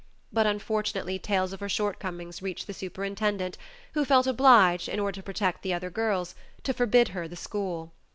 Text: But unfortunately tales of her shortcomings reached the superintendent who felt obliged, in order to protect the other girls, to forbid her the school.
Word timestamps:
But 0.33 0.47
unfortunately 0.47 1.19
tales 1.19 1.53
of 1.53 1.59
her 1.59 1.69
shortcomings 1.69 2.41
reached 2.41 2.65
the 2.65 2.73
superintendent 2.73 3.55
who 3.93 4.03
felt 4.03 4.25
obliged, 4.25 4.89
in 4.89 4.99
order 4.99 5.17
to 5.17 5.23
protect 5.23 5.61
the 5.61 5.75
other 5.75 5.91
girls, 5.91 6.33
to 6.63 6.73
forbid 6.73 7.09
her 7.09 7.27
the 7.27 7.35
school. 7.35 7.91